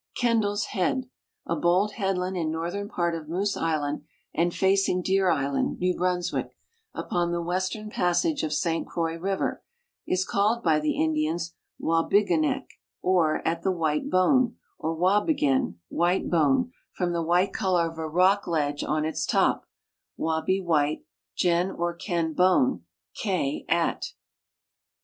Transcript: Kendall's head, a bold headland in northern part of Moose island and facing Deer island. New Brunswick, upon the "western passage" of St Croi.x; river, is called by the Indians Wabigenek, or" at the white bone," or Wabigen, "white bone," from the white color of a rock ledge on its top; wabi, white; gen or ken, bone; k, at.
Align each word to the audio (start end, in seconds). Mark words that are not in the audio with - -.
Kendall's 0.15 0.65
head, 0.73 1.07
a 1.45 1.55
bold 1.55 1.91
headland 1.91 2.35
in 2.35 2.49
northern 2.49 2.89
part 2.89 3.13
of 3.13 3.29
Moose 3.29 3.55
island 3.55 4.01
and 4.33 4.51
facing 4.51 5.03
Deer 5.03 5.29
island. 5.29 5.77
New 5.77 5.95
Brunswick, 5.95 6.55
upon 6.91 7.31
the 7.31 7.39
"western 7.39 7.91
passage" 7.91 8.41
of 8.41 8.51
St 8.51 8.87
Croi.x; 8.87 9.21
river, 9.21 9.61
is 10.07 10.25
called 10.25 10.63
by 10.63 10.79
the 10.79 10.95
Indians 10.99 11.53
Wabigenek, 11.77 12.67
or" 13.03 13.47
at 13.47 13.61
the 13.61 13.69
white 13.71 14.09
bone," 14.09 14.55
or 14.79 14.95
Wabigen, 14.95 15.77
"white 15.89 16.31
bone," 16.31 16.71
from 16.93 17.13
the 17.13 17.21
white 17.21 17.53
color 17.53 17.87
of 17.87 17.99
a 17.99 18.09
rock 18.09 18.47
ledge 18.47 18.83
on 18.83 19.05
its 19.05 19.23
top; 19.23 19.67
wabi, 20.17 20.59
white; 20.59 21.05
gen 21.35 21.69
or 21.69 21.93
ken, 21.93 22.33
bone; 22.33 22.85
k, 23.13 23.65
at. 23.69 24.13